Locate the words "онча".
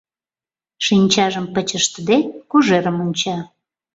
3.05-3.37